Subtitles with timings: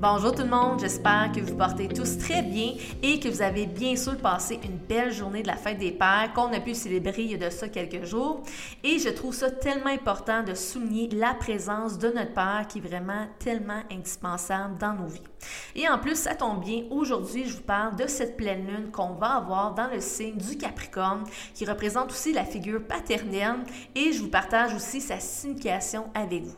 [0.00, 2.72] Bonjour tout le monde, j'espère que vous portez tous très bien
[3.02, 6.32] et que vous avez bien sûr passé une belle journée de la fête des pères
[6.34, 8.42] qu'on a pu célébrer il y a de ça quelques jours.
[8.82, 12.80] Et je trouve ça tellement important de souligner la présence de notre Père qui est
[12.80, 15.20] vraiment tellement indispensable dans nos vies.
[15.74, 19.14] Et en plus, ça tombe bien, aujourd'hui, je vous parle de cette pleine lune qu'on
[19.14, 21.24] va avoir dans le signe du Capricorne,
[21.54, 23.56] qui représente aussi la figure paternelle,
[23.94, 26.56] et je vous partage aussi sa signification avec vous.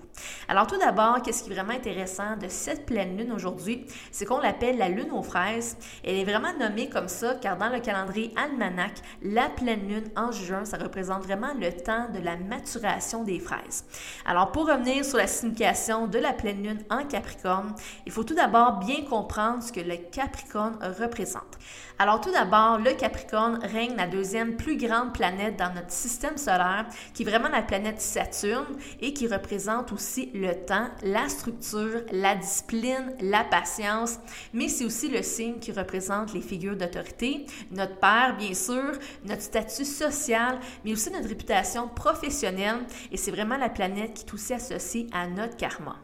[0.48, 4.40] Alors tout d'abord, qu'est-ce qui est vraiment intéressant de cette pleine lune aujourd'hui, c'est qu'on
[4.40, 5.76] l'appelle la lune aux fraises.
[6.04, 10.32] Elle est vraiment nommée comme ça car dans le calendrier almanach, la pleine lune en
[10.32, 13.84] juin, ça représente vraiment le temps de la maturation des fraises.
[14.26, 17.74] Alors pour revenir sur la signification de la pleine lune en Capricorne,
[18.06, 21.58] il faut tout d'abord bien comprendre ce que le Capricorne représente.
[21.98, 26.86] Alors tout d'abord, le Capricorne règne la deuxième plus grande planète dans notre système solaire,
[27.14, 32.34] qui est vraiment la planète Saturne et qui représente aussi le temps, la structure, la
[32.34, 34.18] discipline, la patience,
[34.52, 38.92] mais c'est aussi le signe qui représente les figures d'autorité, notre père bien sûr,
[39.24, 44.34] notre statut social, mais aussi notre réputation professionnelle et c'est vraiment la planète qui est
[44.34, 45.96] aussi associée à notre karma.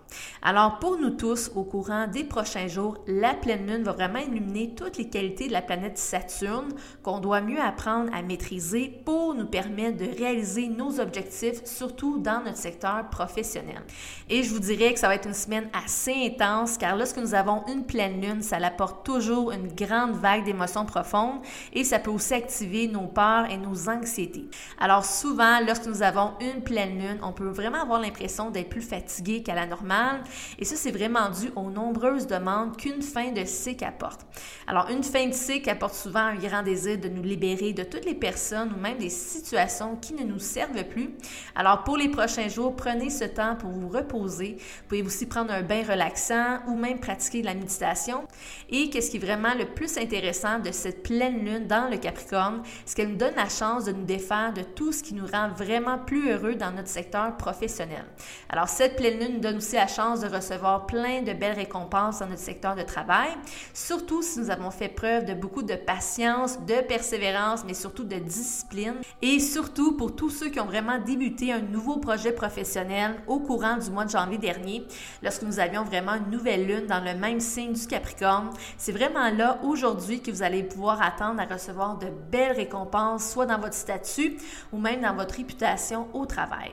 [0.42, 4.74] Alors pour nous tous, au courant des prochains jours, la pleine lune va vraiment illuminer
[4.74, 6.72] toutes les qualités de la planète Saturne
[7.02, 12.42] qu'on doit mieux apprendre à maîtriser pour nous permettre de réaliser nos objectifs, surtout dans
[12.44, 13.82] notre secteur professionnel.
[14.28, 17.34] Et je vous dirais que ça va être une semaine assez intense car lorsque nous
[17.34, 21.40] avons une pleine lune, ça apporte toujours une grande vague d'émotions profondes
[21.72, 24.44] et ça peut aussi activer nos peurs et nos anxiétés.
[24.78, 28.82] Alors souvent, lorsque nous avons une pleine lune, on peut vraiment avoir l'impression d'être plus
[28.82, 30.20] fatigué qu'à la normale
[30.58, 34.20] et ça, c'est vraiment dû aux nombreuses demandes qu'une fin de cycle apporte.
[34.66, 38.04] Alors, une fin de cycle apporte souvent un grand désir de nous libérer de toutes
[38.04, 41.08] les personnes ou même des situations qui ne nous servent plus.
[41.54, 44.56] Alors, pour les prochains jours, prenez ce temps pour vous reposer.
[44.58, 48.26] Vous pouvez aussi prendre un bain relaxant ou même pratiquer de la méditation.
[48.68, 52.62] Et qu'est-ce qui est vraiment le plus intéressant de cette pleine lune dans le Capricorne,
[52.84, 55.48] c'est qu'elle nous donne la chance de nous défaire de tout ce qui nous rend
[55.48, 58.04] vraiment plus heureux dans notre secteur professionnel.
[58.48, 62.20] Alors, cette pleine lune nous donne aussi la chance de recevoir plein de belles récompenses
[62.20, 63.30] dans notre secteur de travail,
[63.74, 68.16] surtout si nous avons fait preuve de beaucoup de patience, de persévérance, mais surtout de
[68.16, 68.96] discipline.
[69.22, 73.76] Et surtout pour tous ceux qui ont vraiment débuté un nouveau projet professionnel au courant
[73.76, 74.86] du mois de janvier dernier,
[75.22, 78.50] lorsque nous avions vraiment une nouvelle lune dans le même signe du Capricorne.
[78.76, 83.46] C'est vraiment là aujourd'hui que vous allez pouvoir attendre à recevoir de belles récompenses, soit
[83.46, 84.36] dans votre statut
[84.72, 86.72] ou même dans votre réputation au travail.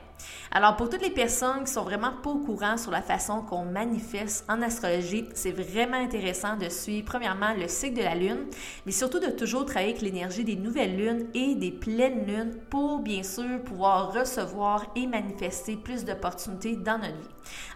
[0.50, 3.64] Alors, pour toutes les personnes qui sont vraiment pas au courant sur la façon qu'on
[3.64, 8.46] manifeste en astrologie, c'est vraiment intéressant de suivre, premièrement, le cycle de la Lune,
[8.86, 13.00] mais surtout de toujours travailler avec l'énergie des nouvelles lunes et des pleines lunes pour,
[13.00, 17.28] bien sûr, pouvoir recevoir et manifester plus d'opportunités dans notre vie.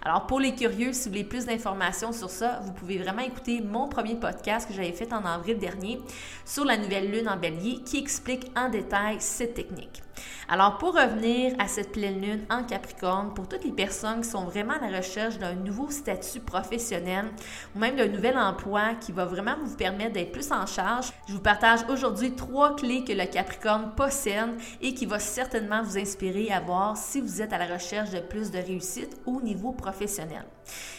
[0.03, 3.61] Alors, pour les curieux, si vous voulez plus d'informations sur ça, vous pouvez vraiment écouter
[3.61, 6.01] mon premier podcast que j'avais fait en avril dernier
[6.45, 10.03] sur la nouvelle lune en bélier qui explique en détail cette technique.
[10.49, 14.45] Alors, pour revenir à cette pleine lune en Capricorne, pour toutes les personnes qui sont
[14.45, 17.27] vraiment à la recherche d'un nouveau statut professionnel
[17.75, 21.33] ou même d'un nouvel emploi qui va vraiment vous permettre d'être plus en charge, je
[21.33, 26.51] vous partage aujourd'hui trois clés que le Capricorne possède et qui va certainement vous inspirer
[26.51, 30.45] à voir si vous êtes à la recherche de plus de réussite au niveau professionnel.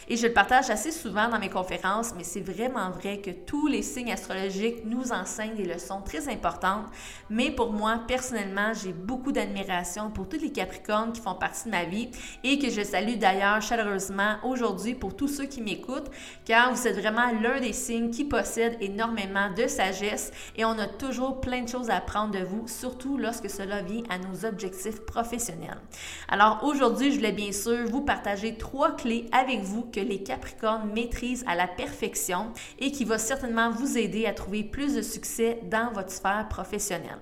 [0.08, 3.68] Et je le partage assez souvent dans mes conférences, mais c'est vraiment vrai que tous
[3.68, 6.86] les signes astrologiques nous enseignent des leçons très importantes.
[7.30, 11.72] Mais pour moi, personnellement, j'ai beaucoup d'admiration pour tous les Capricornes qui font partie de
[11.72, 12.10] ma vie
[12.44, 16.12] et que je salue d'ailleurs chaleureusement aujourd'hui pour tous ceux qui m'écoutent,
[16.46, 20.88] car vous êtes vraiment l'un des signes qui possède énormément de sagesse et on a
[20.88, 25.06] toujours plein de choses à apprendre de vous, surtout lorsque cela vient à nos objectifs
[25.06, 25.80] professionnels.
[26.28, 30.92] Alors aujourd'hui, je voulais bien sûr vous partager trois clés avec vous que les Capricornes
[30.94, 35.60] maîtrisent à la perfection et qui va certainement vous aider à trouver plus de succès
[35.70, 37.20] dans votre sphère professionnelle.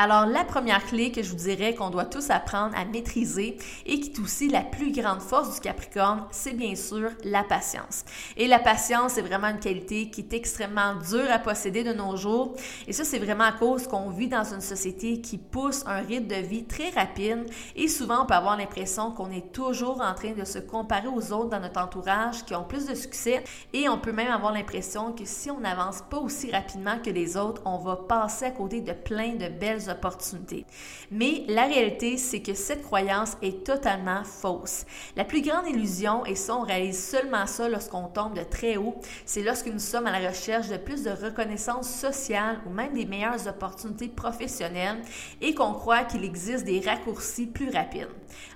[0.00, 3.98] Alors, la première clé que je vous dirais qu'on doit tous apprendre à maîtriser et
[3.98, 8.04] qui est aussi la plus grande force du Capricorne, c'est bien sûr la patience.
[8.36, 12.16] Et la patience, c'est vraiment une qualité qui est extrêmement dure à posséder de nos
[12.16, 12.54] jours.
[12.86, 16.28] Et ça, c'est vraiment à cause qu'on vit dans une société qui pousse un rythme
[16.28, 20.30] de vie très rapide et souvent on peut avoir l'impression qu'on est toujours en train
[20.30, 23.42] de se comparer aux autres dans notre entourage qui ont plus de succès
[23.72, 27.36] et on peut même avoir l'impression que si on n'avance pas aussi rapidement que les
[27.36, 30.64] autres, on va passer à côté de plein de belles opportunités.
[31.10, 34.84] Mais la réalité, c'est que cette croyance est totalement fausse.
[35.16, 38.96] La plus grande illusion, et ça on réalise seulement ça lorsqu'on tombe de très haut,
[39.24, 43.06] c'est lorsque nous sommes à la recherche de plus de reconnaissance sociale ou même des
[43.06, 45.02] meilleures opportunités professionnelles
[45.40, 48.08] et qu'on croit qu'il existe des raccourcis plus rapides.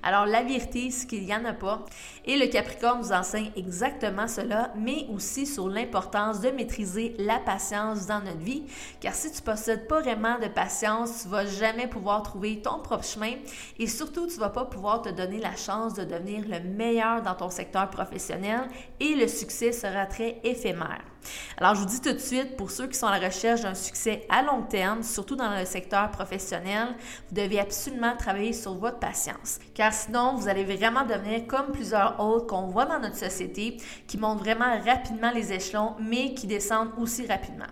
[0.03, 1.85] Alors la vérité, c'est qu'il n'y en a pas.
[2.25, 8.07] Et le Capricorne nous enseigne exactement cela, mais aussi sur l'importance de maîtriser la patience
[8.07, 8.65] dans notre vie,
[9.01, 13.05] car si tu possèdes pas vraiment de patience, tu vas jamais pouvoir trouver ton propre
[13.05, 13.35] chemin
[13.79, 17.35] et surtout tu vas pas pouvoir te donner la chance de devenir le meilleur dans
[17.35, 21.12] ton secteur professionnel et le succès sera très éphémère.
[21.59, 23.75] Alors, je vous dis tout de suite, pour ceux qui sont à la recherche d'un
[23.75, 26.89] succès à long terme, surtout dans le secteur professionnel,
[27.29, 32.19] vous devez absolument travailler sur votre patience, car sinon, vous allez vraiment devenir comme plusieurs
[32.21, 33.77] autres qu'on voit dans notre société,
[34.07, 37.67] qui montent vraiment rapidement les échelons, mais qui descendent aussi rapidement.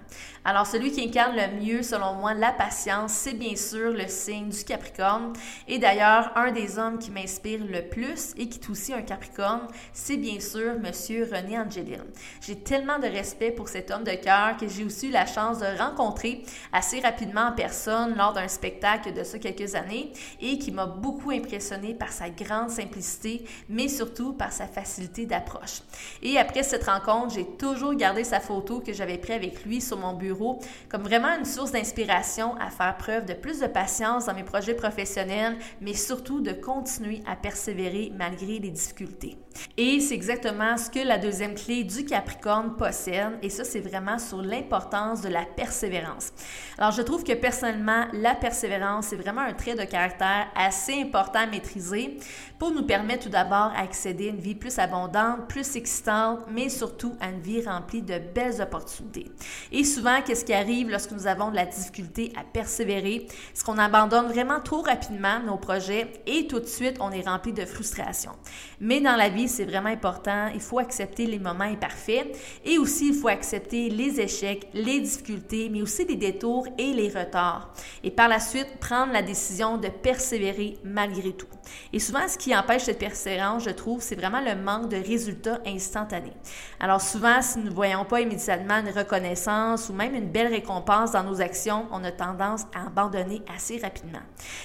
[0.44, 4.48] Alors, celui qui incarne le mieux, selon moi, la patience, c'est bien sûr le signe
[4.48, 5.32] du Capricorne.
[5.68, 9.68] Et d'ailleurs, un des hommes qui m'inspire le plus et qui est aussi un Capricorne,
[9.92, 12.04] c'est bien sûr Monsieur René Angeline.
[12.40, 15.58] J'ai tellement de respect pour cet homme de cœur que j'ai aussi eu la chance
[15.60, 16.42] de rencontrer
[16.72, 21.30] assez rapidement en personne lors d'un spectacle de ça quelques années et qui m'a beaucoup
[21.30, 25.80] impressionné par sa grande simplicité, mais surtout par sa facilité d'approche.
[26.22, 29.96] Et après cette rencontre, j'ai toujours gardé sa photo que j'avais prise avec lui sur
[29.96, 30.58] mon bureau
[30.90, 34.74] comme vraiment une source d'inspiration à faire preuve de plus de patience dans mes projets
[34.74, 39.38] professionnels, mais surtout de continuer à persévérer malgré les difficultés.
[39.76, 44.18] Et c'est exactement ce que la deuxième clé du Capricorne possède, et ça c'est vraiment
[44.18, 46.32] sur l'importance de la persévérance.
[46.78, 51.40] Alors je trouve que personnellement, la persévérance, c'est vraiment un trait de caractère assez important
[51.40, 52.18] à maîtriser
[52.58, 57.16] pour nous permettre tout d'abord d'accéder à une vie plus abondante, plus excitante, mais surtout
[57.20, 59.30] à une vie remplie de belles opportunités.
[59.72, 63.26] Et souvent, qu'est-ce qui arrive lorsque nous avons de la difficulté à persévérer?
[63.52, 67.52] C'est qu'on abandonne vraiment trop rapidement nos projets et tout de suite, on est rempli
[67.52, 68.32] de frustration.
[68.80, 70.48] Mais dans la vie, c'est vraiment important.
[70.54, 75.68] Il faut accepter les moments imparfaits et aussi il faut accepter les échecs, les difficultés,
[75.70, 77.72] mais aussi les détours et les retards.
[78.02, 81.46] Et par la suite, prendre la décision de persévérer malgré tout.
[81.92, 85.60] Et souvent, ce qui empêche cette persévérance, je trouve, c'est vraiment le manque de résultats
[85.66, 86.32] instantanés.
[86.78, 91.12] Alors souvent, si nous ne voyons pas immédiatement une reconnaissance ou même une belle récompense
[91.12, 94.20] dans nos actions, on a tendance à abandonner assez rapidement.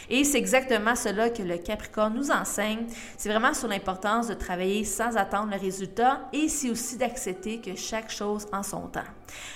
[0.10, 2.86] Et c'est exactement cela que le Capricorne nous enseigne.
[3.18, 7.76] C'est vraiment sur l'importance de travailler sans attendre le résultat et c'est aussi d'accepter que
[7.76, 9.02] chaque chose en son temps.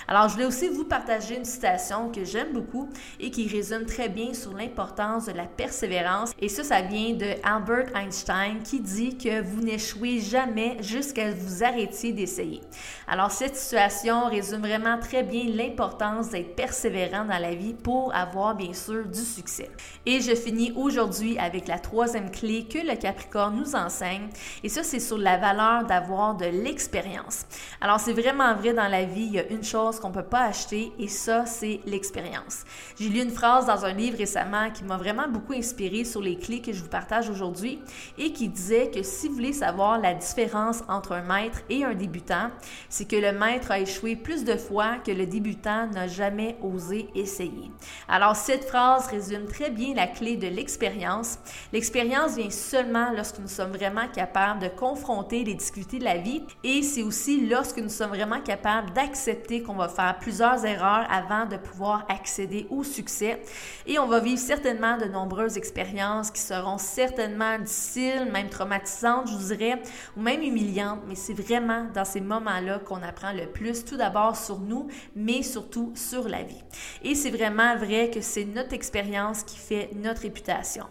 [0.08, 2.88] Alors, je voulais aussi vous partager une citation que j'aime beaucoup
[3.18, 6.32] et qui résume très bien sur l'importance de la persévérance.
[6.38, 11.62] Et ça, ça vient de Albert Einstein qui dit que vous n'échouez jamais jusqu'à vous
[11.62, 12.60] arrêtiez d'essayer.
[13.06, 18.54] Alors, cette situation résume vraiment très bien l'importance d'être persévérant dans la vie pour avoir
[18.54, 19.70] bien sûr du succès.
[20.06, 24.28] Et je finis aujourd'hui avec la troisième clé que le Capricorne nous enseigne.
[24.62, 27.46] Et ça, c'est sur la valeur d'avoir de l'expérience.
[27.80, 30.44] Alors, c'est vraiment vrai dans la vie, il y a une chose qu'on peut pas
[30.44, 32.64] acheter et ça, c'est l'expérience.
[32.98, 36.36] J'ai lu une phrase dans un livre récemment qui m'a vraiment beaucoup inspiré sur les
[36.36, 37.80] clés que je vous partage aujourd'hui
[38.18, 41.94] et qui disait que si vous voulez savoir la différence entre un maître et un
[41.94, 42.50] débutant,
[42.88, 47.08] c'est que le maître a échoué plus de fois que le débutant n'a jamais osé
[47.14, 47.70] essayer.
[48.08, 51.38] Alors cette phrase résume très bien la clé de l'expérience.
[51.72, 56.42] L'expérience vient seulement lorsque nous sommes vraiment capables de confronter les difficultés de la vie
[56.64, 61.46] et c'est aussi lorsque nous sommes vraiment capables d'accepter qu'on va faire plusieurs erreurs avant
[61.46, 63.42] de pouvoir accéder au succès
[63.86, 69.36] et on va vivre certainement de nombreuses expériences qui seront certainement difficiles, même traumatisantes, je
[69.36, 69.82] vous dirais,
[70.16, 74.36] ou même humiliantes, mais c'est vraiment dans ces moments-là qu'on apprend le plus, tout d'abord
[74.36, 76.62] sur nous, mais surtout sur la vie.
[77.02, 80.84] Et c'est vraiment vrai que c'est notre expérience qui fait notre réputation.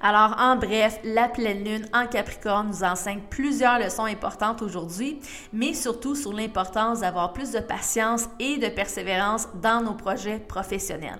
[0.00, 5.20] Alors, en bref, la pleine lune en Capricorne nous enseigne plusieurs leçons importantes aujourd'hui,
[5.52, 11.18] mais surtout sur l'importance d'avoir plus de patience et de persévérance dans nos projets professionnels.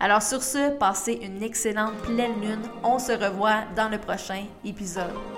[0.00, 2.62] Alors, sur ce, passez une excellente pleine lune.
[2.82, 5.37] On se revoit dans le prochain épisode.